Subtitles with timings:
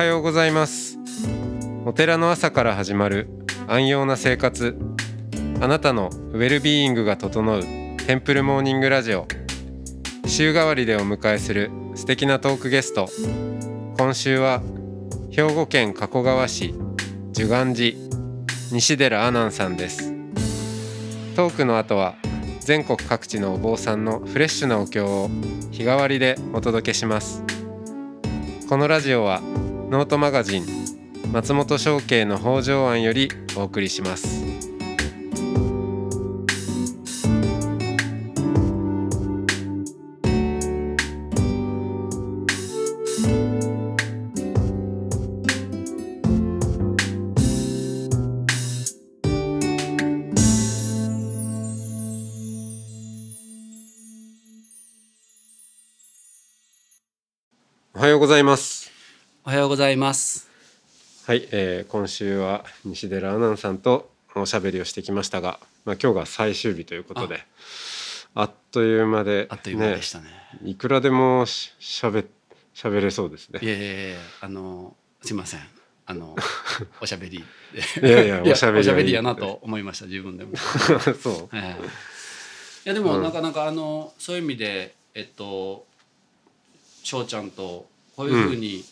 [0.00, 0.98] はようございます。
[1.84, 3.28] お寺の朝から始まる
[3.68, 4.78] 安養な生活。
[5.60, 7.62] あなたのウェルビーイングが整う
[8.06, 9.28] テンプルモーニングラジオ。
[10.26, 13.10] 週替わりでお迎えする素敵なトークゲスト。
[13.98, 14.62] 今週は
[15.32, 16.74] 兵庫県加古川市
[17.32, 17.94] 寿願寺
[18.72, 20.14] 西寺阿南さんです。
[21.36, 22.14] トークの後は
[22.60, 25.28] 全国各地のお坊さんのフレッシュなお経を
[25.70, 27.44] 日替わりでお届けします。
[28.66, 29.42] このラジオは
[29.90, 30.66] ノートマガジン
[31.32, 34.44] 松本商家の北条庵よりお送りします。
[57.92, 58.89] おはようございます。
[59.42, 60.50] おはようございます。
[61.26, 67.40] はい、えー今週は西寺阿南さんとおしゃべりをしてきましたが、まあ、今日が最終日ということで
[68.34, 70.26] あっという間であっという間でしたね。
[70.62, 72.26] いくらでもししゃべ
[72.74, 75.60] しゃべれそうですねいやいやいやあのすいません。
[76.04, 76.36] あの
[77.00, 78.08] おしゃべりで。
[78.08, 80.54] いやいやおしゃべりやなと思いました自分でも。
[81.22, 85.86] そうはいいやでも、うんなかなかあのそういう意味でえっと
[87.02, 88.84] 翔ちゃんとこういうふうに、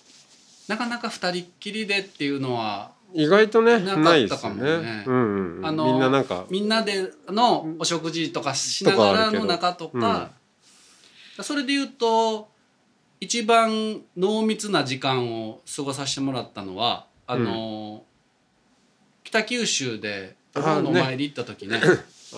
[0.69, 4.83] なかなか二人っきりでっていうのは意外とねなかったかもね。
[4.83, 5.05] ね。
[5.07, 6.45] うんうん、あのみんななんか。
[6.51, 10.31] みんなでのお食事とかしながらの中ととか
[11.35, 12.49] あかそれで言うと
[13.21, 18.05] 一番濃密な時間を過ごさせてもらったのはあの、
[19.23, 21.81] 北九州でお盆のお参り行った時ね。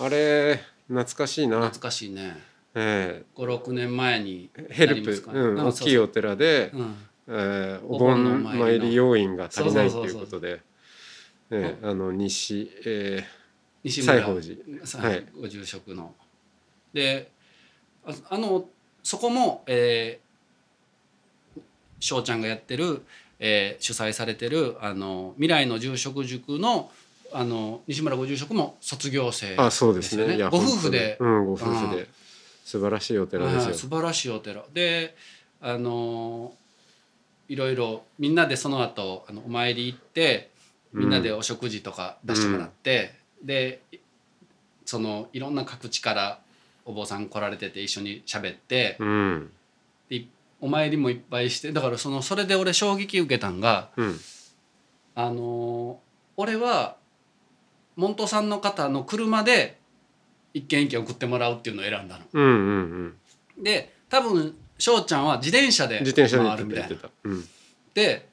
[0.01, 1.57] あ れ懐かしいな。
[1.57, 2.37] 懐、かしいね。
[2.75, 6.95] え56年前にえヘルプ、うん、あ大きいお寺で、うん
[7.33, 10.61] えーおお盆参り要員が足りないということで
[11.49, 13.23] ええあの西、え
[13.83, 14.85] 西宝寺。
[14.85, 15.25] さはい。
[15.39, 16.13] ご住職の。
[16.93, 17.31] で
[18.05, 18.65] ああの
[19.03, 21.61] そこも、えー、
[21.99, 23.01] 翔ちゃんがやってる、
[23.39, 26.91] えー主催されてるあの未来の住職塾の
[27.33, 30.37] あの西村ご住職も卒業生ーあそうですね。
[30.49, 31.17] ご夫婦で。
[31.19, 32.07] うんご夫婦うで
[32.65, 33.73] 素晴らしいお寺はいですよ。
[33.73, 34.63] 素晴らしいお寺。
[34.73, 35.15] で
[35.59, 36.53] あの
[37.51, 40.51] いろいろみんなでその後あのお参り行って
[40.93, 43.13] みんなでお食事とか出してもらって、
[43.43, 43.81] で
[44.85, 46.39] そのいろんな各地から
[46.85, 49.51] お坊さん来られてて一緒に喋って、うん。
[50.09, 50.23] で
[50.61, 54.17] お参りもいっぱいしてだからそのそれで俺衝撃受けたんがうん。
[55.15, 55.99] あの
[56.37, 56.95] 俺は
[57.97, 59.77] 門徒さんの方の車で
[60.53, 62.23] 一軒一軒送ってもらうっていうのを選んだの。
[62.31, 63.15] うんうん
[63.57, 63.63] うん。
[63.63, 67.45] で多分翔ちゃんは自転車で自転車で行回るみたうん。
[67.93, 68.27] で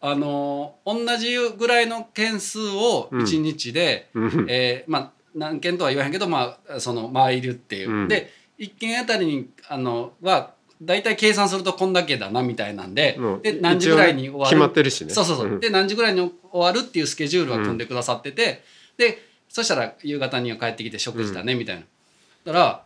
[0.00, 3.22] あの同じぐらいの件数をうん。
[3.24, 4.46] 1日で、うん。
[4.48, 7.90] えーまあ何件とは言わへんけど、まあ、その回るっていう。
[7.90, 8.08] うん。
[8.08, 13.16] で1件あたりにあのは大体計算するとこんだけだなみたいなんで。
[13.18, 14.50] もうで何時ぐらいに終わる。
[14.50, 15.10] 決まってるしね。
[15.10, 15.60] そうそうそう、ん。
[15.60, 18.62] で何時ぐらいに終わるっていうスケジュールは組んでくださってて、
[18.96, 19.18] で
[19.48, 21.82] そしたら夕方には帰ってきて食事だねみたいな。
[22.44, 22.84] だから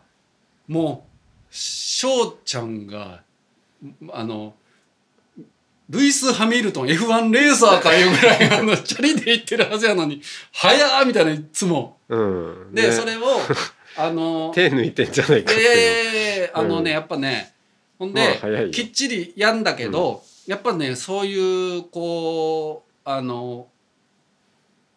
[0.67, 1.12] もう
[1.53, 3.21] 翔ちゃんが
[4.11, 4.55] あの
[5.87, 10.19] ルイス・ハミルトン F1 レーサーかいうぐらいあのチャリで行ってるはずやのに
[10.51, 11.99] 「早っ!」みたいないつも。
[12.09, 12.73] うん。
[12.73, 12.91] で、ね。
[12.91, 13.21] それを
[13.97, 16.47] あの 手抜いてんじゃないかっていう。
[16.47, 16.97] であのね、うん。
[16.97, 17.53] やっぱね
[17.99, 18.71] ほんまあで、早いよ。
[18.71, 23.67] きっちりやんだけど、やっぱねそういうこうあの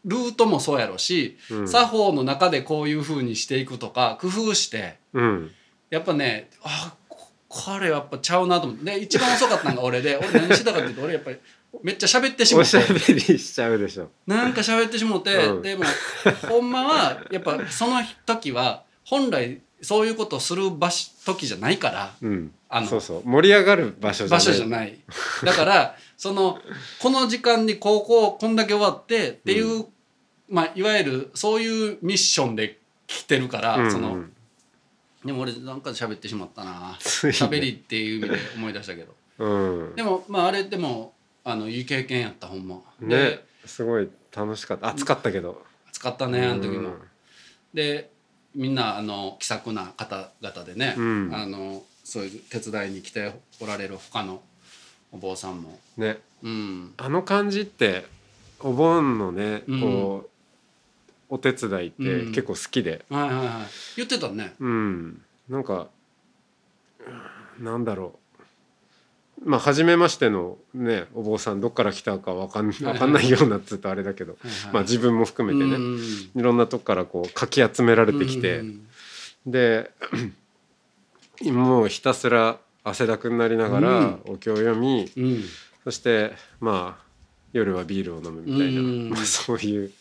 [0.06, 1.68] ルートもそうやろし、うん。
[1.68, 5.50] 作法の中でこういうふうにしていくとか工夫してうん
[5.90, 8.84] やっぱねあここれやっぱちゃうなと思って。
[8.84, 11.38] で一番遅かったのが俺で俺何してたかっていうと俺やっぱり
[11.82, 14.10] めっちゃ喋ってしまっおしてゃべりしちゃうでしょ。
[14.26, 15.62] なんか喋ってしもて、うん。
[15.62, 15.84] でも
[16.48, 22.52] ほんまはやっぱその時は本来そういうことをする場所時じゃないからうん。
[22.68, 23.22] あのそうそう。
[23.24, 24.46] 盛り上がる場所じゃない。
[24.46, 24.98] 場所じゃない。
[25.44, 26.58] だからその
[27.00, 29.86] この時間にこうこんだけ終わってっていう、
[30.48, 33.92] まあいわゆるそういうミッションで来てるから、うん。
[33.92, 34.24] その
[35.26, 36.96] でも俺なんか喋ってしまったな。
[37.00, 39.14] 喋りっていう意味で思い出したけど。
[39.38, 39.94] うん。
[39.94, 41.12] でもまああれでも
[41.44, 42.76] あのいい経験やったほんま。
[43.00, 44.88] ねで、すごい楽しかった。
[44.88, 45.62] 暑かったけど。
[45.88, 46.90] 暑かったねあの時も。
[46.90, 47.00] うん
[47.74, 48.10] で
[48.54, 51.30] みんなあの気さくな方々でね、うん。
[51.34, 54.40] あのそういう手伝いに来ておられる他の
[55.12, 56.18] お坊さんも、ね。
[56.42, 58.06] うん、あの感じって
[58.60, 59.80] お盆のねうん。
[59.80, 60.30] こう
[61.28, 62.32] お手伝いってうん。
[62.32, 63.04] 結構好きで。
[63.10, 63.46] はいはいはい。
[63.96, 64.54] 言ってたね。
[64.60, 65.22] うん。
[65.48, 65.88] なんか
[67.58, 68.18] うんなんだろ
[69.44, 69.48] う。
[69.48, 74.72] まあ初めましてのねお坊さんどっから来たかわかんわかんないようなっつうとあれだけど、はいはい。
[74.72, 75.98] まあ自分も含めてね、うん。
[76.34, 78.86] いろんなとこからこうかき集められてきて、うん。
[79.46, 79.90] で
[81.44, 84.20] もうひたすら汗だくになりながらうん。
[84.26, 85.42] お経を読み、うん。
[85.84, 87.06] そしてまあ
[87.52, 89.10] 夜はビールを飲むみたいな、うん。
[89.10, 89.92] まあ、そういう、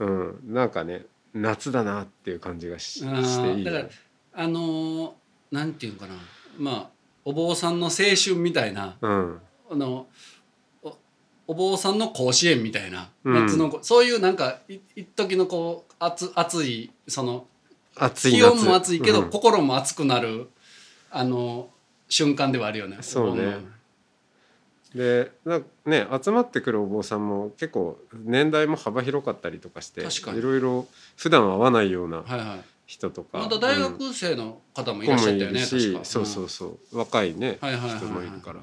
[0.00, 3.88] うん、なんかね夏だなっていう感じがししていいよだか
[4.34, 5.10] らあのー
[5.50, 6.14] なんていうのかな。
[6.58, 6.90] まあ
[7.24, 9.40] お坊さんの青春みたいなうん。
[9.70, 10.06] あの
[10.82, 10.96] お
[11.48, 13.34] お坊さんの甲子園みたいな、うん。
[13.34, 17.46] 夏のそういうなんかい一時のこう熱熱いその
[17.96, 19.30] 暑い気温も暑いけど、うん。
[19.30, 20.48] 心も熱くなる
[21.10, 21.68] あの
[22.08, 22.98] 瞬間ではあるよね。
[23.00, 23.56] そうね
[24.94, 30.38] でなね集まってくるお坊さんも結構年代も幅広かったりとかして確かに。
[30.38, 32.64] いろいろ普段会わないようなはいはい。
[32.86, 33.38] 人とか。
[33.38, 36.04] また大うん学生の方もいらっしゃったよね、るし、確か。
[36.04, 36.98] そうそうそう。
[36.98, 37.98] 若いね、はいはいはいはい。
[37.98, 38.60] 人もいるから。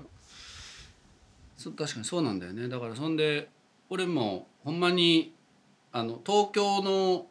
[1.76, 2.68] 確かにそうなんだよね。
[2.68, 3.50] だからそんで
[3.90, 5.34] 俺もほんまに
[5.94, 7.26] あの東京の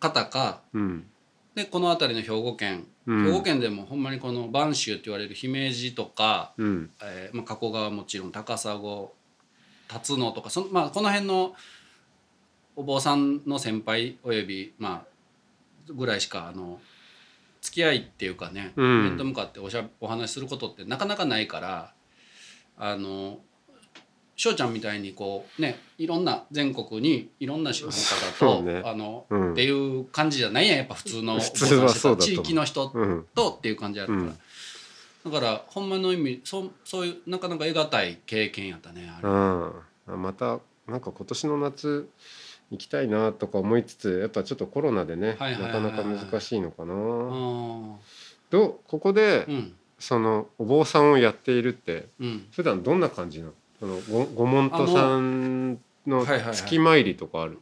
[0.00, 1.06] 方かうん
[1.54, 3.24] でこの辺りの兵庫県、うん。
[3.26, 6.90] 兵庫県でもほんまにこの播州って言われる姫路とか、うん。
[7.02, 8.80] えーまあ、加古川はもちろん高砂
[9.88, 11.54] 辰野とかその、まあ、この辺の
[12.74, 16.80] お坊さんの先輩およびまあぐらいしかあの
[17.60, 19.04] 付き合いっていうかね、うん。
[19.10, 21.92] 面と向かっておしゃお話しすることってなかなかないから
[22.78, 23.38] あの
[24.42, 28.82] 翔ちゃんみたいにこうねいろんな全国にいろんな宗派の方と、ね。
[28.84, 29.52] あの、うん。
[29.52, 30.78] っていう感じじゃないやん。
[30.78, 33.26] やっぱ普通の地域の人うん。
[33.36, 34.32] とっていう感じやるから、
[35.26, 35.32] うん。
[35.32, 40.58] だからほんまの意味そそういうなかなか得難い経験やったねあれ、うん、また
[40.88, 42.08] なんか今年の夏
[42.72, 46.94] 行きたいなとか思いつつやっぱちょっとコロナでねなかなか難しいのかな。
[46.94, 47.94] あー
[48.50, 48.74] どう？
[48.88, 49.72] ここでうん。
[50.00, 52.48] そのお坊さんをやっているってうん。
[52.50, 53.52] 普段どんな感じなの？
[53.82, 55.72] そのごご門徒さん
[56.06, 57.58] の月参りとかある、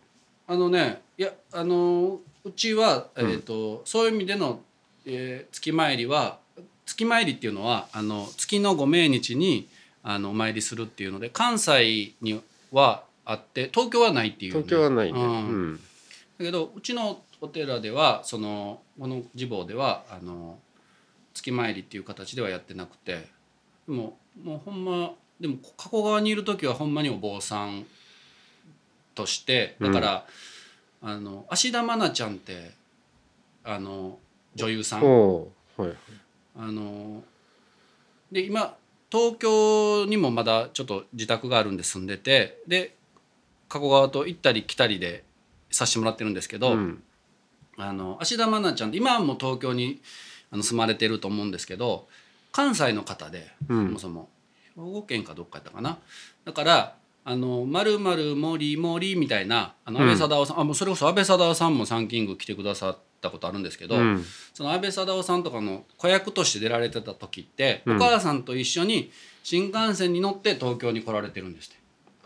[0.47, 3.31] あのねいやあのうちは、えうん。
[3.31, 4.61] ーとそういう意味での、
[5.07, 6.39] えー月参りは
[6.85, 9.67] 月参りっていうのはあの月のご命日に
[10.03, 15.19] あのお参りするっていうので関西にはあって東京はないっていう、ね、東京はないね。
[15.19, 15.73] ううん。
[15.73, 15.81] んだ
[16.45, 20.59] けどうちのお寺ではそのこの寺坊ではあの
[21.33, 23.27] 月参りっていう形ではやってなくて
[23.89, 27.87] でももうほんまでも加古川にいる時はほんまにお坊さん
[29.15, 30.27] としてだから、
[31.03, 32.73] あの芦田愛菜ちゃんって
[33.65, 34.19] あの
[34.55, 35.03] 女優さん。
[35.03, 35.47] は
[35.87, 35.93] い
[36.57, 37.23] あの
[38.31, 38.77] で今
[39.11, 42.95] 東京にもまだちょっと自宅があるんで住んでてで
[43.69, 45.25] 加古川と行ったり来たりで
[45.71, 47.03] させてもらってるんですけど、うん。
[47.77, 50.01] あの芦田愛菜ちゃんって今はもう東京に
[50.51, 52.09] あの住まれてると思うんですけど
[52.53, 53.93] 関西の方でそうん。
[53.93, 54.29] もそも
[54.85, 55.99] 兵庫県かどっかやったかな。
[56.45, 60.09] だから「あの〇〇森森」みたいなあのうん。
[60.09, 64.25] 安倍貞夫さん、あもうそれこそ安倍貞夫さんもサンキング来てくださったことあるんですけど、うん。
[64.55, 67.97] その安倍貞夫さんとかの子役として出られてた時って、うん。
[67.97, 69.11] お母さんと一緒に
[69.43, 71.81] 新幹線に乗って東京に来られてるんですって。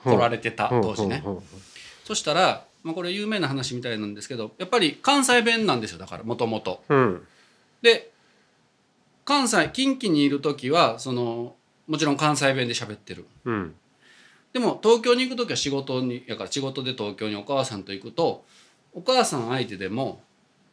[0.04, 1.24] 来られてた当時ね。
[2.04, 6.84] そしたら、まあ、これ有名な話みたいなんですけどやっぱり関西弁なんですよだからもともと。
[6.88, 7.26] うん。
[7.82, 8.12] で
[9.24, 11.54] 関西近畿にいる時はその
[11.86, 13.26] もちろん関西弁で喋ってる。
[13.44, 13.74] うん。
[14.52, 18.44] でも東京に行く時は仕事にやから仕事で東京にお母さんと行くと
[18.92, 20.22] お母さん相手でも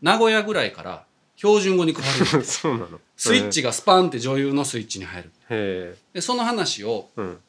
[0.02, 1.04] 名古屋ぐらいから
[1.36, 3.00] 標準語に変わる そうなの。
[3.18, 5.32] スイッチがスパンって女優のスイッチに入る。
[5.50, 7.40] へでその話を、えうん。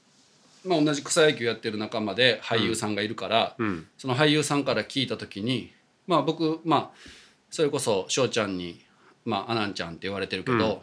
[0.65, 3.87] まあ、同じ草野球やってる仲間で俳優さんがいるから、うん。
[3.99, 5.73] その俳優さんから聞いた時に
[6.07, 7.11] まあ僕まあ
[7.51, 8.81] それこそ翔ちゃんに
[9.27, 10.79] 「まあ、アナンちゃん」って言われてるけど、うん。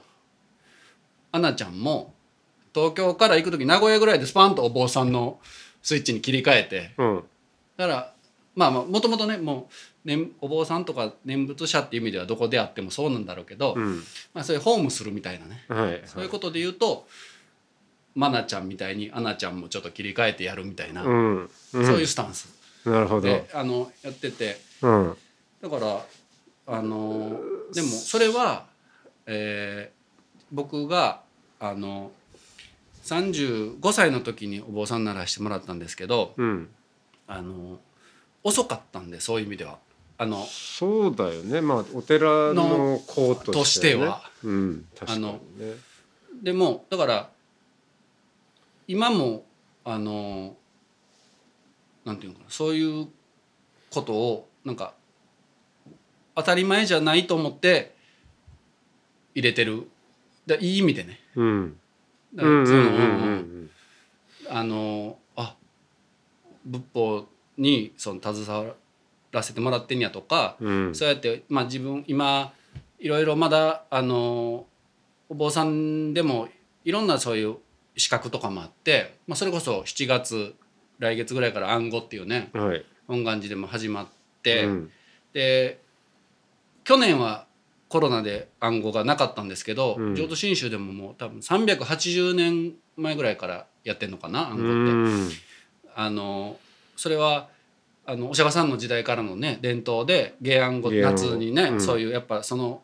[1.31, 2.13] アナちゃんも
[2.73, 5.39] 東京から行く時名古屋ぐらいでスパンとお坊さんの
[5.81, 6.91] スイッチに切り替えて。
[6.97, 7.23] うん。
[7.77, 8.13] だから
[8.55, 9.69] まあまあもともとねも
[10.05, 14.03] う、ね、お坊さんとか念仏者っていう意味ではどこであってもそうなんだろうけど、うん。
[14.33, 15.63] まあ、そういうホームするみたいなね。
[15.67, 16.01] はい。
[16.05, 17.07] そういうことで言うと
[18.15, 21.49] マナちゃんみたいにアナちゃんもちょっと切り替えてやるみたいな、うん。
[21.73, 21.85] うん。
[21.85, 22.49] そういうスタンス。
[22.85, 23.21] なるほど。
[23.21, 24.59] であのやってて。
[24.81, 25.17] うん。
[25.61, 26.05] だから
[26.67, 27.39] あの
[27.73, 28.65] でもそれは、
[29.25, 29.99] えー
[30.51, 31.21] 僕が
[31.59, 32.11] あの
[33.09, 36.69] 35歳の時にお坊さんにならしてもらったんですけどうん。
[37.27, 37.79] あの
[38.43, 39.77] 遅かったんでそういう意味では。
[40.17, 41.61] あのそうだよね。
[41.61, 44.29] まあお寺の子として,、ね、としては。
[44.43, 44.85] うん。
[44.97, 45.29] 確かにね。
[45.29, 47.29] あのでもだから
[48.87, 49.45] 今も
[49.85, 50.55] あの
[52.05, 53.07] なんていうのかなそういう
[53.91, 54.93] ことをなんか
[56.35, 57.95] 当たり前じゃないと思って
[59.35, 59.87] 入れてる。
[60.45, 61.19] でいい意味でね。
[61.35, 61.79] うん
[64.49, 65.55] あのあ
[66.65, 68.73] 仏法にその携わ
[69.31, 70.95] らせてもらってんやとか、うん。
[70.95, 72.53] そうやって、まあ、自分今
[72.99, 74.65] いろいろまだあの
[75.29, 76.49] お坊さんでも
[76.83, 77.57] いろんなそういう
[77.95, 80.55] 資格とかもあって、まあ、それこそ7月
[80.99, 82.85] 来月ぐらいから暗号っていうねはい。
[83.07, 84.07] 本願寺でも始まっ
[84.43, 84.91] て、うん。
[85.33, 85.79] で
[86.83, 87.45] 去年は
[87.89, 90.15] コロナで暗号がなかったんですけど、うん。
[90.15, 94.69] 浄土真宗でももう多分380年前ぐらいからやってんのかな暗号って。
[94.69, 95.29] うん。
[95.95, 96.57] あの
[96.95, 97.49] それは
[98.05, 101.81] あのお釈迦さんの時代からのね伝統で下暗後下暗後夏にね、うん。
[101.81, 102.83] そういうやっぱその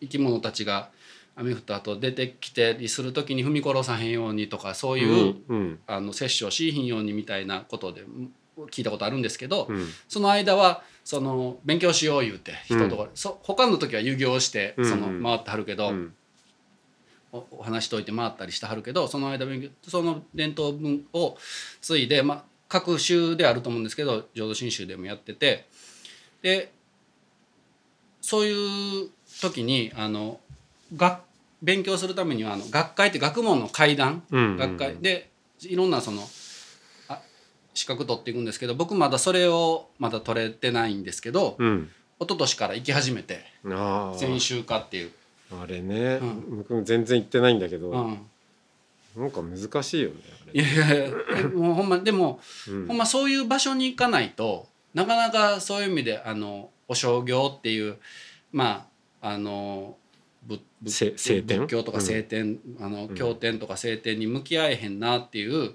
[0.00, 0.88] 生き物たちが
[1.36, 5.78] 雨降った後出てきたりする時に踏み殺さへんようにとかそういう、うん。
[5.86, 8.02] あの摂取をしいひんようにみたいなことで
[8.72, 9.86] 聞いたことあるんですけど、うん。
[10.08, 15.16] その間はその勉強しよう言うて人とか、そ他の時は遊行してそのうん。
[15.16, 16.14] うん回ってはるけど、うん。
[17.32, 21.36] おお話しといて回ったりしてはるけどその間勉強その伝統文を
[21.80, 25.66] 継いで、まあ、各州であると思うんですけど浄土真宗でもやってて
[26.42, 26.70] で
[28.20, 29.10] そういう
[29.40, 30.40] 時にあの
[30.94, 31.22] 学
[31.62, 34.96] 勉強するためにはあの学会って学問の会談うん学会。
[34.98, 36.24] でいろんなそのあ
[37.74, 41.90] 資格取っていくんですけど僕まだそれをまだ取れてないんですけどうん。
[42.20, 45.10] 一昨年から行き始めてあ全宗化っていう。
[45.52, 48.18] ああれね、う僕も全然行ってないんだけど、うん。
[49.16, 51.10] なんか難しいよねあいやい
[51.42, 52.86] やもうほんまでも、うん。
[52.86, 57.96] ほんまそういう場所に行かないとなかなかそういう意味であのお正行っていう
[58.52, 58.86] ま
[59.20, 59.96] ああの
[60.42, 62.04] 仏仏教とかうん。
[62.04, 65.74] 聖典、あのん経典とか聖典に向き合えへんなっていう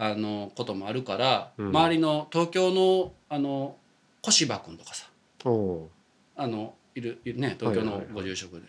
[0.00, 1.68] あのこともあるから、うん。
[1.68, 3.76] 周りの東京のあの
[4.22, 5.06] 小柴君とかさ
[5.44, 8.06] あのいるいるね東京のはいはい。
[8.06, 8.66] はいご住職で、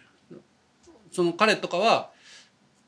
[1.11, 2.09] その彼とかは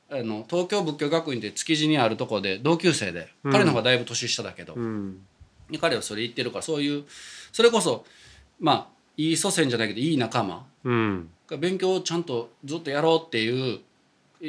[0.10, 3.52] あの東京仏教学院で築地にあるとこで同級生で、うん。
[3.52, 5.22] 彼の方がだいぶ年下だけど、うん。
[5.70, 7.04] で彼はそれ言ってるからそういう
[7.52, 8.06] それこそ
[8.60, 10.66] まあいい祖先じゃないけどいい仲間。
[10.84, 11.30] うん。
[11.48, 13.82] が勉強をちゃんとずっとやろうっていう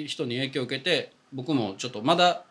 [0.07, 2.45] 人に影響を受けて僕もちょっとまだ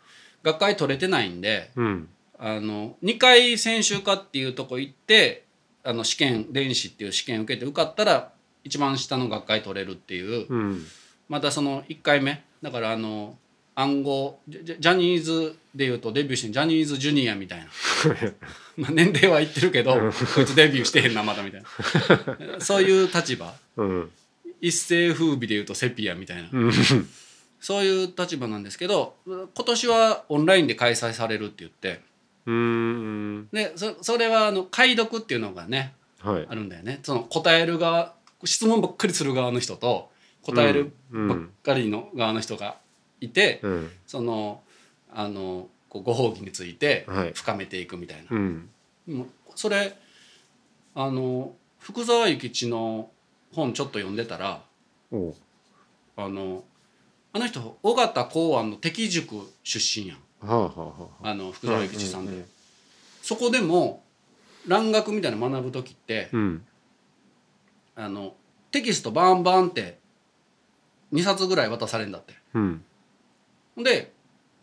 [0.43, 2.09] 学会取れてないんでうん。
[2.43, 5.45] あの2回専修科っていうとこ行って
[5.83, 8.31] あの試験電子っていう試験受けて受かったら
[8.63, 10.47] 一番下の学会取れるっていう。
[10.49, 10.85] うん。
[11.29, 12.43] またその1回目。
[12.61, 13.37] だからあの
[13.75, 17.65] 暗号ジャニーズでいうとデビューしてジャニーズジュニアみたいな。
[18.77, 19.93] まあ年齢は言ってるけど
[20.35, 21.67] こいつデビューしてへんなまだみたいな。
[22.59, 23.53] そういう立場。
[23.77, 24.11] うん。
[24.59, 26.49] 一世風靡でいうとセピアみたいな。
[26.51, 26.71] うん
[27.61, 32.01] そういう立場なんですけど今年はオンラインで開催されるって言って
[32.45, 33.47] うん。
[33.53, 36.47] でそそれはあの解読っていうのがねはい。
[36.49, 36.99] あるんだよね。
[37.03, 38.13] その答える側
[38.43, 40.09] 質問ばっかりする側の人と
[40.41, 41.27] 答えるうん。
[41.27, 42.77] ばっかりの側の人が
[43.21, 43.91] いて、うん。
[44.07, 44.61] その
[45.13, 47.31] あのこうご褒美についてはい。
[47.33, 48.69] 深めていくみたいな、うん。
[49.07, 49.95] もうそれ
[50.95, 53.09] あの福沢諭吉の
[53.53, 54.61] 本ちょっと読んでたら
[55.11, 56.63] あの
[57.33, 60.17] あの人尾形公安の敵塾出身やん。
[60.45, 61.33] はあはあはああ。
[61.33, 62.45] の福沢諭吉さんで、うんうん
[63.21, 64.03] そこでも
[64.67, 66.65] 蘭学みたいなの学ぶ時って、うん。
[67.95, 68.33] あの
[68.71, 69.99] テキストバンバンって
[71.13, 72.33] 2冊ぐらい渡されるんだって。
[72.55, 72.83] うん。
[73.77, 74.11] で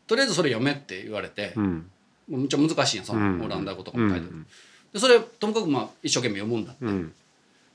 [0.09, 1.91] とりあえずそれ読めって言われて、うん。
[2.29, 3.45] もうめっちゃ難しいやんそのうん。
[3.45, 4.47] オランダ語とかうんも書いてある、
[4.93, 7.13] でそれともかくまあ一生懸命読むんだって、うん。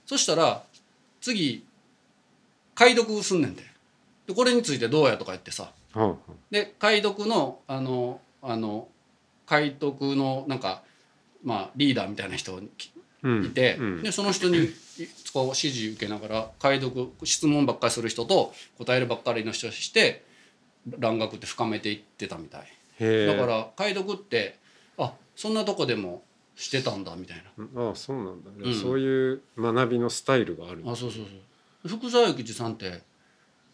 [0.06, 0.64] そしたら
[1.22, 1.66] 次
[2.76, 3.64] 解読すんねんで
[4.28, 5.72] でこれについてどうやとか言ってさ。
[5.94, 6.16] はあは
[6.50, 8.88] で解読のあのあの
[9.46, 10.84] 解読のなんか
[11.44, 12.70] まあリーダーみたいな人に
[13.24, 13.46] あうん。
[13.46, 14.04] いて、うん。
[14.04, 14.70] でその人に
[15.34, 20.24] こう指示受けながら解読質問ばっかりする人と答えるばっかりの人して
[21.00, 23.28] 蘭学って深めていってたみたい。
[23.28, 24.58] だから解読って
[24.98, 26.24] あそんなとこでも
[26.56, 27.84] してたんだみたいな。
[27.88, 28.74] ああそうなんだね、うん。
[28.74, 31.26] そういう学びのスタイルがあるあそうそう
[31.84, 31.98] そう。
[31.98, 33.02] 福沢諭吉さんって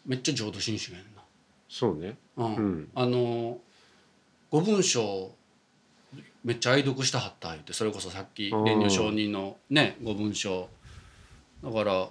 [0.06, 1.22] めっちゃ浄土真宗やねんな。
[1.68, 2.16] そうね。
[2.36, 2.54] うん。
[2.54, 2.88] うん。
[2.94, 3.58] あの
[4.50, 5.32] 五文章
[6.44, 10.68] めっちゃ愛読したはった言ってそれこそさっき蓮如上人のね五文章
[11.62, 12.08] だから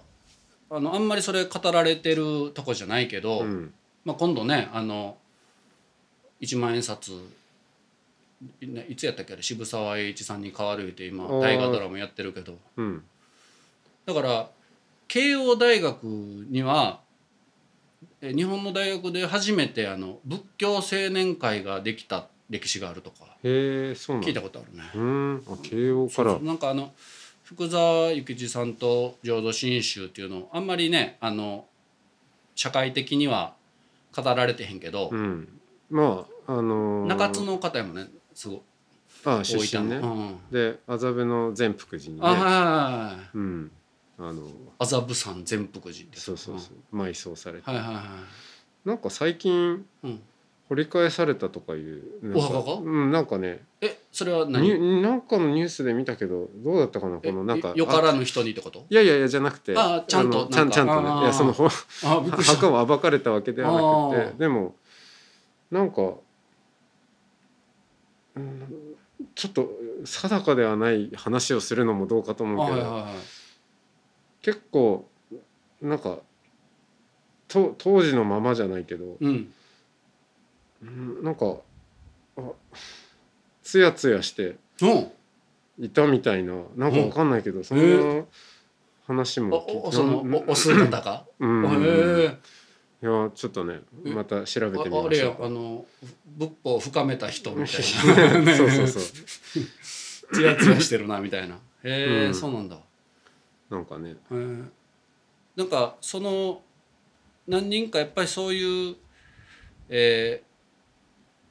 [0.72, 3.74] あのあんまりそれ語られてるとこじゃないけど、うん。
[4.05, 5.17] まあ、今度ねあの
[6.39, 7.12] 一万円札
[8.62, 12.58] ねいつやったっけあれ渋沢栄一さんに代わるって今大河ドラマやってるけど。
[12.77, 13.03] うん。
[14.05, 14.50] だから
[15.08, 17.08] 慶応大学にはえ
[18.21, 24.83] 日本の大学で初めてあの仏教青年会ができた歴史があるとかへえそう聞いたことあるね。
[24.95, 25.43] うん。
[25.47, 26.39] あ慶応から。
[26.39, 26.91] なんかあの
[27.43, 31.65] 福沢諭吉さんと浄土真宗っていうのあんまりねあの
[32.55, 33.53] 社会的には
[34.15, 35.47] 語られてへんけど、うん。
[35.89, 37.07] まああのー。
[37.07, 38.61] 中津の方やもんねすごい。
[39.25, 42.21] あ出大分身ね、の、うん、で麻布の善福寺にね。
[42.25, 43.38] あはい。
[43.38, 43.71] うん
[44.19, 44.43] あの
[44.77, 46.97] 麻布山全福寺そうそうそう。
[46.97, 48.05] 埋葬されて、うんはいはいはい。
[48.88, 50.21] なんか最近うん。
[50.67, 52.73] 掘り返されたとかいうなんかお墓が？
[52.75, 53.61] うんなんかね。
[53.81, 54.77] えそれは何？
[54.77, 57.17] になんかのニュースで見たけどどうだったかな？
[57.17, 58.85] このなんかよからあぬ人にってこと？
[58.88, 59.73] いやいやいやじゃなくて。
[59.75, 61.21] あちゃんとちゃんちゃんとね。
[61.21, 63.71] いやその墓を暴かれたわけでは
[64.11, 64.38] なくて。
[64.38, 64.75] でも
[65.71, 66.03] なんか、
[68.35, 68.95] うん、
[69.33, 69.71] ちょっと
[70.05, 73.13] 定かではない話をするのもどうかとあ思うけど、はいはいはい
[74.41, 75.08] 結構
[75.81, 76.19] なんか
[77.48, 79.53] と当時のままじゃないけど、うん。
[80.81, 81.58] うんなんか
[82.38, 82.41] あ
[83.63, 84.88] つやつやしてう。
[84.88, 85.12] ん
[85.86, 88.17] いたみたいななんかわかんないけど、そん。
[88.19, 88.25] な
[89.08, 91.25] 話おも聞いおそのなおお酢方か？
[91.39, 91.84] うん。
[91.84, 92.38] へえ
[93.01, 95.86] いやちょっとねえまた調べてみああれましょうやあの
[96.38, 99.03] 仏法を深めた人みたい そうなそうそう。
[100.34, 101.55] ツヤツヤしてるなみたいな。
[101.55, 102.36] へえ、うん。
[102.36, 102.77] そうなんだ
[103.69, 104.11] なんかね。
[104.11, 104.35] へえ
[105.55, 106.61] なんかその
[107.47, 108.95] 何人かやっぱりそういう、
[109.89, 110.41] え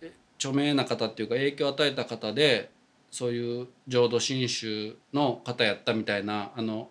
[0.01, 2.71] ーえ著名な方っていうか影響を与えた方で
[3.11, 6.91] そういう浄土真宗の方やったみたいなあの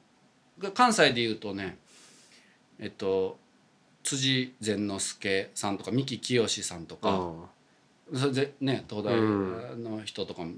[0.74, 1.78] 関西で言うとね
[2.80, 3.38] えっと
[4.04, 7.10] 辻善之助さんとか三木清さんとか
[8.14, 9.84] あそれでね東大うん。
[9.84, 10.52] の人とかの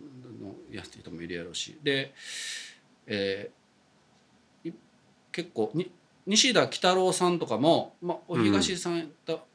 [0.72, 1.78] やってる人もいるやろうし。
[1.84, 2.14] で、
[3.08, 3.59] えーい
[5.32, 5.92] 結構に
[6.26, 9.10] 西田喜太郎さんとかも、まあ、お東さん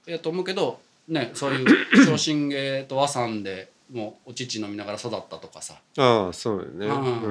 [0.06, 5.74] やと思うけど、ね、そういう昇進芸と和三でもうお乳飲みながら育ったとかさ。
[5.98, 6.86] ああそうよね。
[6.86, 7.22] うん。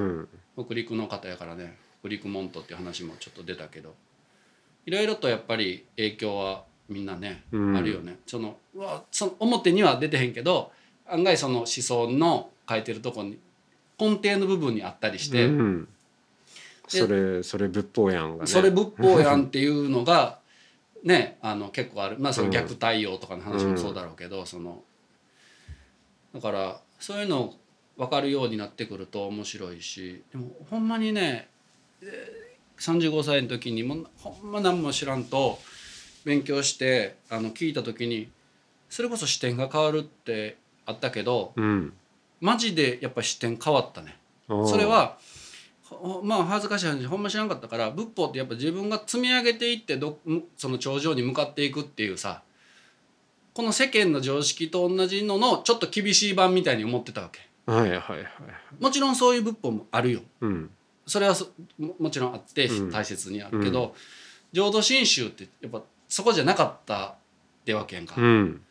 [0.58, 0.65] うん。
[0.65, 1.77] 北陸の方やからね。
[2.01, 3.93] 北陸モントっていう話もちょっと出たけど。
[4.86, 7.75] いろいろとやっぱり影響はみんなね、うん。
[7.75, 8.19] あるよね。
[8.27, 10.71] そのうわその表には出てへんけど
[11.08, 13.39] 案外その思想の書いてるとこに
[13.99, 15.88] 根底の部分にあったりして、うん
[16.88, 18.48] それそれ仏法やんがね。
[18.48, 20.39] それ仏法やんっていうのが
[21.04, 22.17] ねあの結構ある。
[22.19, 24.84] まあその逆対応とかの話もそうだろうけど、その
[26.34, 27.54] だからそういうの
[27.98, 31.48] 分かるようになってくると面白いしでもほんまにね
[32.02, 32.43] えー
[32.80, 35.60] 35歳の時にもうほんま何も知らんと
[36.26, 38.30] 勉強してあの聞いた時に
[38.89, 41.93] それこそ視点が変わるってあったけどうん。
[42.41, 44.17] マジでやっぱ視点変わったね。
[44.50, 45.22] それはほ
[46.23, 52.41] まあ恥ずかしい話ほんま知らんかったから仏法ってやっぱ自分が積み上げていってどむその頂上に向かっていくっていうさ
[53.53, 57.41] この世間の常識と同じののちょっと厳しい版みたいに思ってたわけ。
[57.65, 58.25] はいはいはい
[58.79, 60.21] もちろんそういう仏法もあるよ。
[60.41, 60.69] うん。
[61.06, 62.91] それはそももちろんあってうん。
[62.91, 63.95] 大切にあるけど、
[64.51, 67.15] 浄土真宗ってやっぱそこじゃなかったっ
[67.65, 68.62] てわけやんか、うん。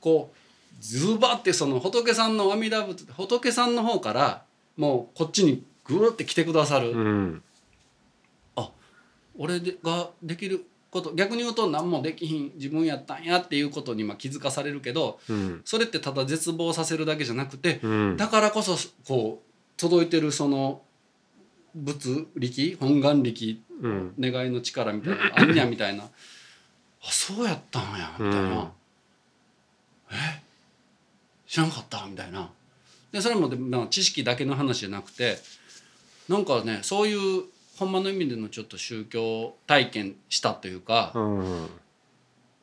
[0.00, 0.36] こう
[0.80, 4.42] ズバってその仏さんの阿弥陀仏仏さんの方から
[4.76, 7.42] もうこっちにぐーって来てくださる、うん。
[9.36, 15.60] 俺でができること逆に言うと何もできひん自分やったんやっていうことにまあ気づかされるけどうん。
[15.64, 18.16] それってただ絶望させるだけじゃなくてうん。
[18.16, 20.82] だからこそこう届いてるその
[21.74, 24.14] 仏力本願力うん。
[24.20, 26.04] 願いの力みたいなあんにゃみたいな。
[27.06, 28.58] あそうやったんやみたいな、うん。
[30.12, 30.42] え？
[31.48, 32.50] 知らんかったみたいな。
[33.12, 33.58] でそれもで
[33.90, 35.38] 知識だけの話じゃなくて
[36.28, 37.44] なんかねそういう
[37.78, 41.68] ほんまの意味でのちょっと宗教体験したというか、うん。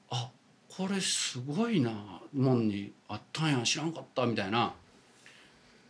[0.10, 0.30] あ
[0.70, 1.92] これすごいな
[2.34, 4.74] もんにあったんや知らんかったみたいな。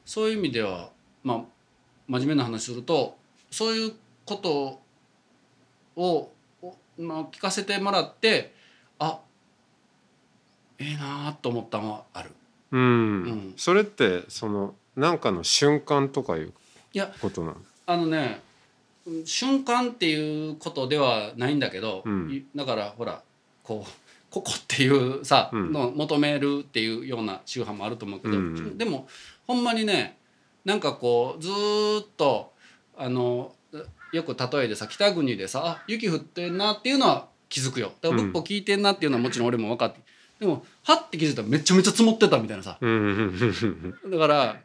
[0.06, 0.90] そういう意味では
[1.24, 1.42] まあ
[2.08, 3.16] 真面目な話すると
[3.52, 3.94] そういう
[4.26, 4.80] こと
[5.96, 6.32] を、
[6.62, 8.54] おまあ、聞かせてもらって
[8.98, 9.20] あ
[10.80, 12.32] ええなと思ったのはある。
[12.72, 12.82] うん。
[12.82, 12.86] う
[13.30, 13.54] ん。
[13.56, 16.52] それってそのなんかの瞬間とかいうい
[16.94, 17.58] やことなの？
[17.88, 18.42] あのね
[19.06, 22.32] うん瞬間っていうことではないんだけど、うん。
[22.32, 23.22] いだからほら
[23.64, 23.92] こう
[24.30, 25.72] ここっていうさ、うん。
[25.72, 29.08] の求めるっていうような宗派もあると思うけど、うんでも
[29.48, 30.18] ほんまにね
[30.64, 32.54] なんかこうずーっと
[32.96, 33.54] あの
[34.14, 37.92] よく例えでさ北国でさあ雪降ってんなっていうのは気づくよ。
[38.02, 38.32] だからうん。
[38.32, 40.00] 仏法聞いてんなっていうのはもちろん俺も分かって、
[40.40, 42.78] でもはって気づいたらめちゃめちゃ積もってたみたいなさ。
[42.80, 44.12] うんうんうん。
[44.12, 44.58] だから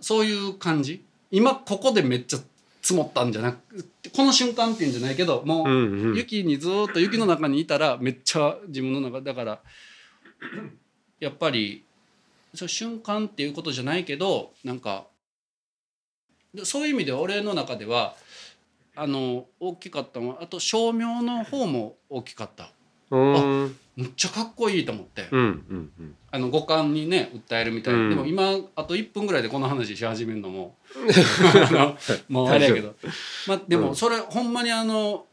[0.00, 2.38] そういう感じ今ここでめっちゃ
[2.82, 9.60] 積もったんじゃなくてこの瞬間っていうんじゃないけどもう雪にずーっと雪の中にいたらめっちゃ自分の中だから
[11.18, 11.84] やっぱり
[12.54, 15.06] そう瞬間っていうことじゃないけどなんか
[16.52, 18.14] でそういう意味では俺の中では
[18.94, 22.70] あの大きかったのはあと照明の方も大きかった。
[23.10, 26.16] うーんむっちゃかっこいいと思って、うんうんうん。
[26.30, 28.10] あの五感にね訴えるみたいな、うん。
[28.10, 30.76] でも今あと1分ぐらいでこの話し始めるのも
[32.28, 32.94] もうあれやけど、
[33.46, 33.82] まあ、でうん。
[33.82, 35.26] もそれほんまにあの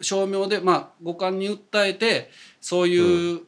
[0.00, 3.42] う照明で、まあ、五感に訴えてそういう、う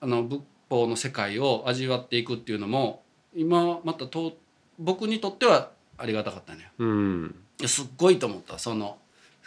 [0.00, 3.02] あの仏法の世界を味わっていくっていうのも
[3.34, 4.36] 今またと
[4.78, 7.34] 僕にとってはありがたかったねうん。
[7.66, 8.58] すっごいと思った。
[8.58, 8.98] その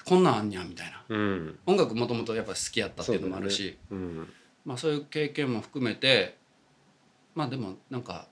[0.05, 1.03] こんなんあんにゃんみたいな。
[1.09, 1.59] うん。
[1.65, 3.77] 音楽もともとやっぱ好きやったっていうのもあるし。
[3.89, 4.27] うん。
[4.63, 6.37] まあ、そういう経験も含めて
[7.35, 8.27] まあでもなんか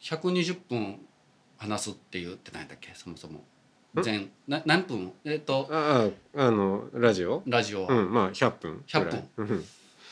[0.00, 0.98] 120分
[1.58, 2.92] 話すっていうって何だっけ？
[2.94, 3.44] そもそも。
[3.98, 4.02] ん？
[4.02, 5.12] 全な何分？
[5.24, 7.42] えっ、とあああのラジオ？
[7.46, 9.04] ラジオは、うんまあ100分ぐらい。
[9.04, 9.64] 100うん。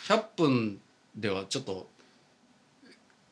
[0.09, 0.81] 100分
[1.17, 1.89] ではちょっと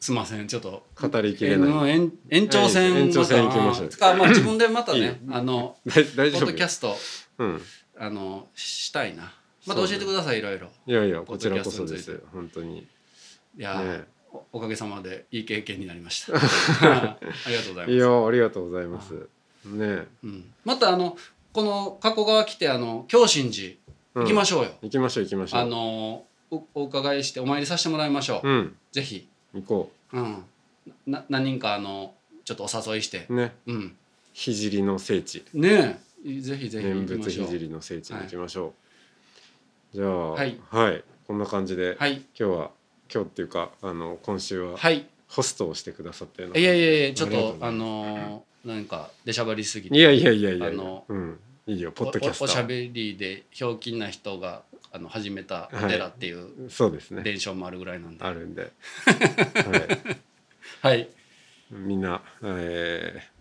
[0.02, 0.84] すいませんちょっと。
[1.00, 1.90] 語りきれない。
[1.90, 3.88] え延延長戦はい延長戦行きましょう。
[3.88, 6.40] つかまあ自分でまたねあの大丈夫。
[6.42, 6.96] ッドキャスト
[7.38, 7.60] うん。
[7.96, 9.32] あのしたいな。
[9.64, 10.66] また教えてくださいいろいろ。
[10.88, 12.20] いやいやこちらこそです。
[12.32, 12.78] 本当に。
[12.80, 16.34] いやおおかげさまでいい経験になりました。
[16.34, 17.90] ありがとうございます。
[17.92, 19.28] いやありがとうございます。
[19.66, 20.08] ね。
[20.24, 21.16] うん、またあの
[21.52, 23.76] この加古川来てあの京心寺
[24.24, 25.60] 行きまししょうよ、行きましょう行きましょう。
[25.60, 28.76] あのおお伺いしてお参りさせてもらいましょう、うん。
[28.90, 30.18] ぜひ、行こう。
[30.18, 30.44] ん、
[31.06, 33.26] な何人かあのちょっとお誘いして。
[33.28, 33.52] う、ね。
[33.66, 33.96] うん、
[34.34, 35.44] 聖の聖地。
[35.54, 36.00] ね。
[36.24, 38.74] えぜひぜひ念仏聖の聖地に行きましょ
[39.92, 40.58] う、じゃあはい。
[41.26, 42.12] こんな感じで、はい。
[42.12, 42.70] 今日は
[43.12, 45.06] 今日っていうかあの今週ははい。
[45.28, 49.96] ホストをしてくださっていやいやいやちょっとあのーなんか出しゃばりすぎて。
[49.96, 52.46] いやいやいやいやあのうんいいよポッドキャスター。
[52.48, 57.22] おしゃべりでひょうきんな人があの始めたお寺っていうそうですね。
[57.22, 58.72] 伝承もあるぐらいなんで、あるんで、
[60.83, 61.09] はい、はい。
[61.70, 63.33] みんな、えー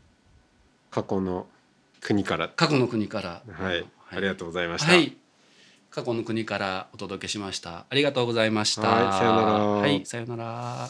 [0.92, 1.48] 過去の
[2.02, 2.50] 国から。
[2.50, 3.42] 過去の国から。
[3.50, 5.16] はい、ありがとうございました、はい。
[5.90, 7.86] 過去の国からお届けしました。
[7.90, 8.82] ありがとうございました。
[8.82, 9.14] はい。
[9.18, 9.66] さよなら。
[9.66, 10.90] はい、さよなら。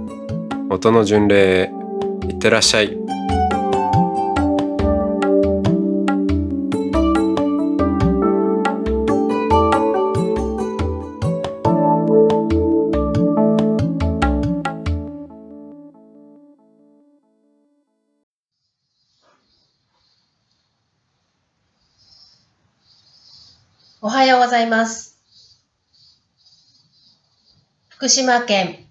[0.73, 1.69] 音の巡礼
[2.29, 2.97] いってらっしゃい
[24.01, 25.19] おはようございます。
[27.89, 28.90] 福島県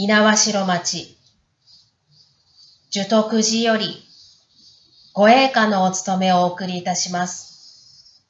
[0.00, 1.18] 猪苗代町
[2.88, 4.04] 樹徳寺より
[5.12, 8.22] ご栄華のお務めをお送りいたします。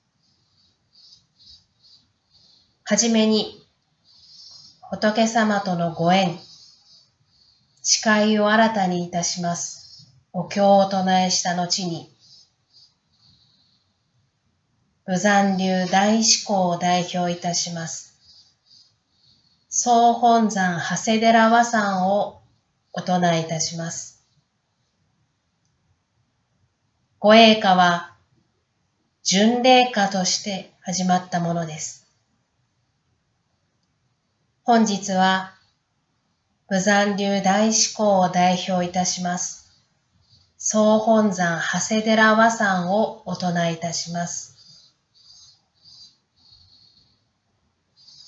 [2.84, 3.62] はじめに
[4.80, 6.38] 仏様とのご縁、
[7.82, 10.08] 誓いを新たにいたします。
[10.32, 12.10] お経を唱えした後に、
[15.04, 18.07] 武山流大志向を代表いたします。
[19.70, 22.40] 総本山長谷寺和山を
[22.94, 24.24] お唱えいたします。
[27.18, 28.16] ご栄華は
[29.22, 32.06] 巡礼歌として始まったものです。
[34.62, 35.52] 本日は
[36.68, 39.70] 武山流大志向を代表いたします。
[40.56, 44.94] 総本山長谷寺和山をお唱えいたします。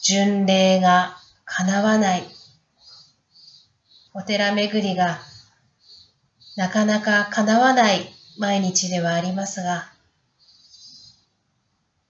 [0.03, 1.20] 巡礼が
[1.53, 2.25] 叶わない。
[4.15, 5.19] お寺巡りが
[6.57, 9.93] なかなか叶わない毎日ではありますが、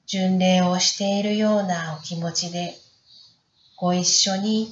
[0.07, 2.77] 巡礼をしているようなお気持ちで
[3.77, 4.69] ご一緒に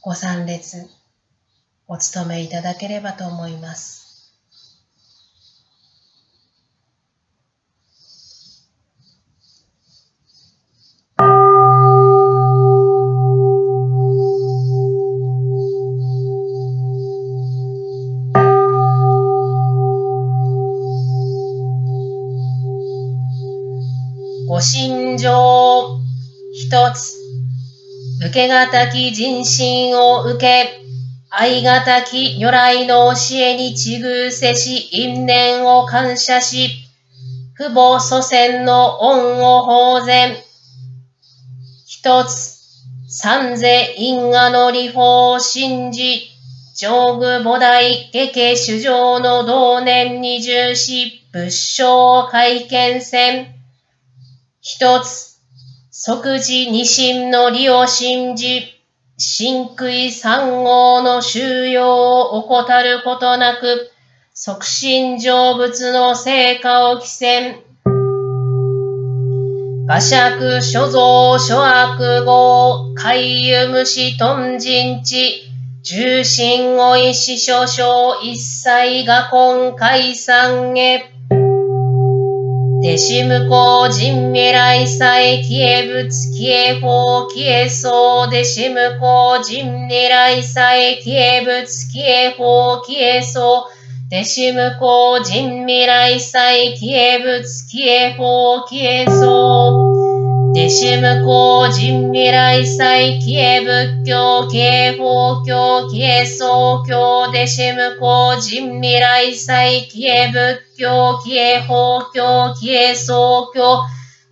[0.00, 0.88] ご参列
[1.86, 4.09] お務めいただければと思います。
[28.30, 30.80] 受けがたき人心を受け、
[31.30, 36.70] 愛がたき如来の教えにちぐせし因縁を感謝し、
[37.56, 40.36] 父母祖先の恩を法然。
[41.86, 42.60] 一つ、
[43.08, 46.30] 三世因果の理法を信じ、
[46.76, 53.56] 上具菩提下家主上の同年二十四仏性会見戦。
[54.60, 55.29] 一つ、
[56.02, 58.62] 即時二心の理を信じ、
[59.18, 63.90] 真悔三号の収容を怠ることなく、
[64.32, 67.60] 即身成仏の成果を起戦。
[69.84, 75.42] 馬尺所蔵諸悪号、海遊虫頓人地、
[75.82, 81.19] 重心を意志少々一切が今解散へ。
[82.82, 88.26] 手しむこう人偉いさえ消えぶつ消えほう消えそ。
[88.26, 93.68] うでしむこう人偉いさえ消え仏消え法消えそ。
[93.68, 99.94] うでしむこう人未来さえ消えぶつ消えほう消えそ。
[99.96, 99.99] う
[100.52, 112.54] 弟子無効人未来祭消え仏教消え法教消えそう教弟子無効人未来祭消え仏教消え法教。
[112.54, 113.82] 消え総教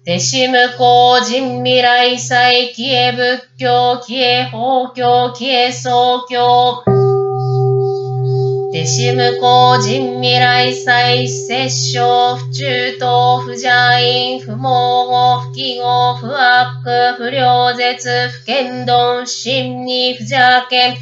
[0.05, 7.08] 弟子無効人未来祭消え仏教消え法教消え総教。
[8.71, 13.71] 弟子無効人未来祭摂生不中等不邪
[14.03, 20.37] 因不毛語不記号不悪不良絶不剣丼真に不邪
[20.69, 20.99] 剣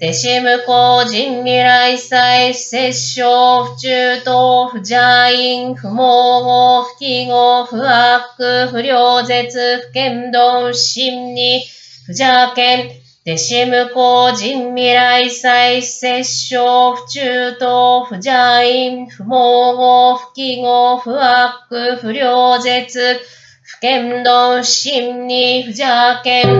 [0.00, 11.60] 弟子無効人未来祭摂生不中等不邪因不毛語不記号不悪不良絶不剣丼真に
[12.06, 18.32] 不邪剣弟子無個人未来再摂生不中等不邪
[18.68, 26.50] 因不毛合不記号不悪不良絶不剣道不信に不邪剣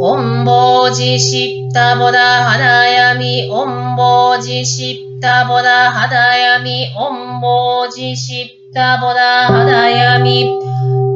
[0.00, 10.48] 音棒寺知ったぼだ肌闇音棒寺知ったぼだ肌闇音棒寺知ったぼだ肌闇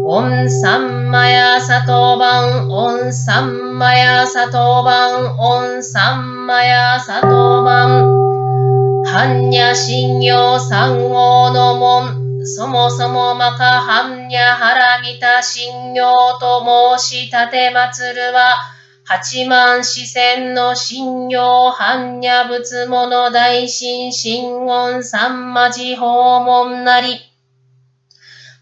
[0.05, 18.57] 音三魔や里番音三魔ンサンマヤサトバン、オンサンマヤサトバン、般若心経三王の門、そもそもまか般若腹見た心経と申し立て祭るは、
[19.05, 27.26] 八万四千の信用般若仏物大神神言三魔寺訪問なり。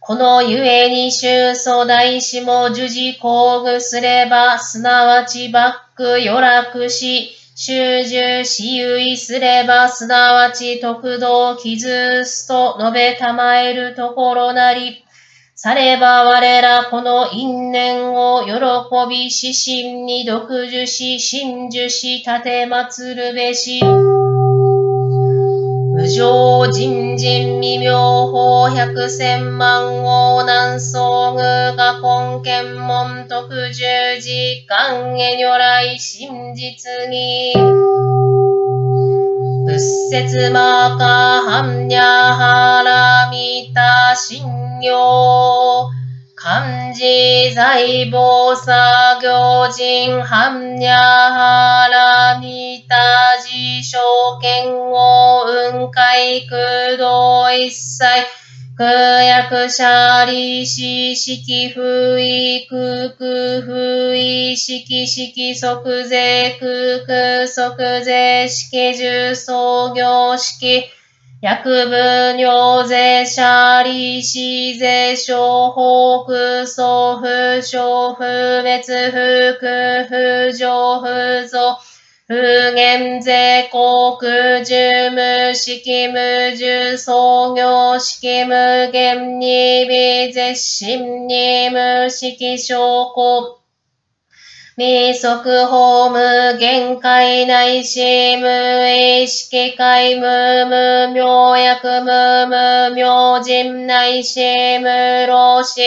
[0.07, 15.03] このゆえに宗祖大師も受事工具すれば、すなわちバック余楽し、修従しゆいすれば、すなわち特道傷すと述べたまえるところなり。
[15.55, 23.81] されば我らこの因縁を喜び死心に独樹し、真樹し、立て祭るべし。
[26.05, 31.39] 無常人人未妙法百千万王南総具
[31.77, 37.55] が根検門特十字願へ如来真実に。
[39.65, 44.45] 仏説マーカー般若ハラミタ信
[44.83, 45.89] 用
[46.45, 47.03] 漢字
[47.55, 48.71] 財宝作
[49.23, 52.97] 業人般若ハラミタ
[53.39, 53.97] 自証
[54.43, 58.05] 券を雲海空洞一切
[58.77, 70.91] 空薬者利子式不意空空不意式式即税空空即税式重創業式
[71.45, 81.77] 薬部尿税者利子税小法空送不小不別不空不上不増
[82.27, 84.75] 不減税国住
[85.11, 93.64] 無式無住創業式無限に微絶心に無式証拠。
[94.77, 105.81] 未速法無限界内し無意識界無無明薬無無明人内し無老死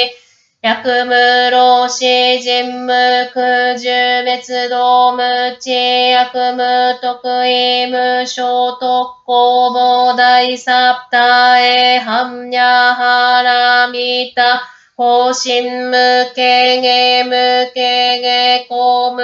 [0.61, 3.89] 薬無老死人無空十
[4.23, 5.69] 滅道無知
[6.11, 14.76] 薬無得意無小特攻膨大サプタエハンニャハラミタ。
[14.97, 19.21] 方針無形げ無形げ公無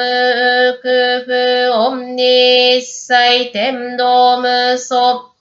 [0.84, 5.32] 空不音に一切天道無素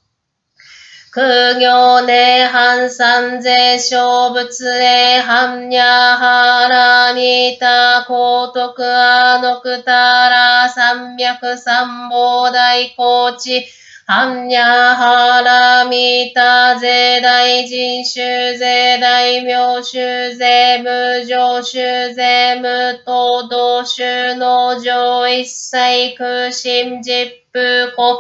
[1.11, 13.67] 空行ね半三税小仏へ半夜原にた高徳あのくたら三脈三宝大高知
[14.15, 16.43] 般若波羅蜜多
[16.79, 18.21] 税大人修
[18.59, 28.19] 税大名修税無常修税無東道修の上一切空心実風古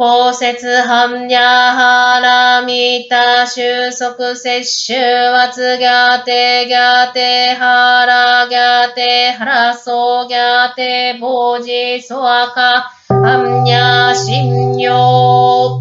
[0.00, 0.54] 包摂
[0.86, 15.80] 般若波羅蜜多収束摂取圧ギャテギャテハラギャテハラソギャテボジソアカ般若心経オ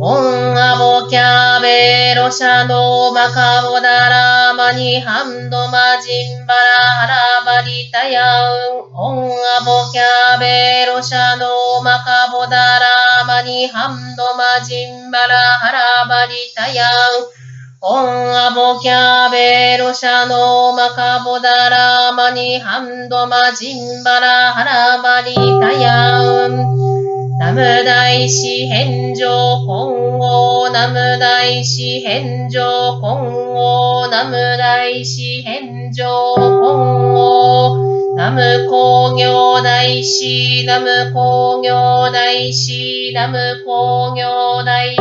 [0.00, 8.90] ンアボキャベロシャノマカボダラマニハンドマジンバラハラバリタヤウ。
[8.90, 16.90] ンオンアボキャベロシャノマカボダラマニハンドマジンバラハラバリタヤウ。
[17.22, 17.38] ン
[17.80, 26.48] オンアボキャベロシャノマカボダラマニハンドマジンバラハラバリタヤウ。
[26.48, 26.97] ン
[27.38, 44.98] ナム大師返上今後ナム大師返上今後ナム大師返上今後ナム工業大師ナム工業大師ナム工業大師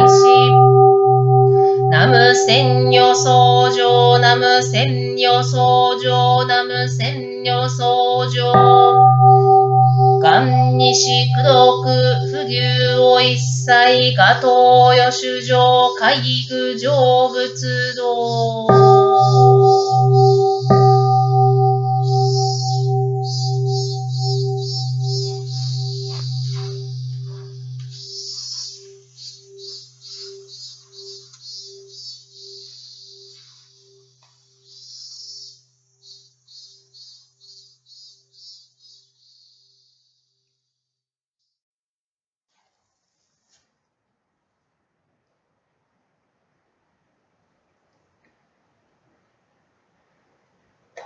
[1.90, 7.68] ナム千女相乗、ナム千女相乗、ナム千女
[10.22, 10.78] 相乗。
[10.78, 11.84] 元西苦毒、
[12.32, 12.60] 不牛
[13.00, 18.68] を一切、ガトヨ主上、海具成仏道。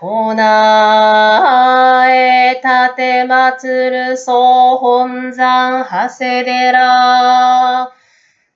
[0.01, 0.33] 唱
[2.09, 7.93] え立て祭る総本山長谷寺。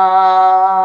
[0.08, 0.77] Allah.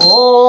[0.00, 0.39] ご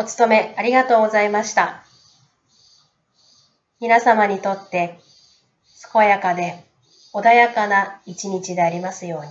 [0.00, 1.82] お勤めありがとうございました。
[3.80, 4.96] 皆様にとって
[5.92, 6.62] 健やかで
[7.12, 9.28] 穏やかな一日でありますように。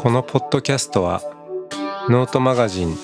[0.00, 1.22] このポッドキャストは
[2.10, 3.03] ノートマガジン